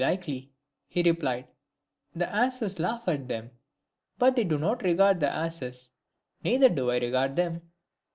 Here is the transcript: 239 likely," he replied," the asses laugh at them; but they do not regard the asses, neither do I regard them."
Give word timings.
239 0.01 0.33
likely," 0.33 0.51
he 0.87 1.03
replied," 1.03 1.47
the 2.15 2.27
asses 2.27 2.79
laugh 2.79 3.07
at 3.07 3.27
them; 3.27 3.51
but 4.17 4.35
they 4.35 4.43
do 4.43 4.57
not 4.57 4.81
regard 4.81 5.19
the 5.19 5.29
asses, 5.31 5.91
neither 6.43 6.69
do 6.69 6.89
I 6.89 6.97
regard 6.97 7.35
them." 7.35 7.61